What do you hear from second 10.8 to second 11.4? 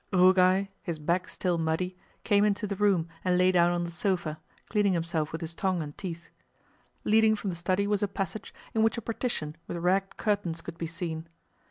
seen.